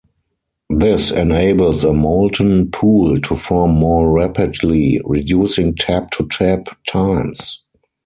This 0.71 1.11
enables 1.11 1.83
a 1.83 1.93
molten 1.93 2.71
pool 2.71 3.19
to 3.21 3.35
form 3.35 3.73
more 3.73 4.11
rapidly, 4.11 4.99
reducing 5.05 5.75
tap-to-tap 5.75 6.69
times. 6.89 7.61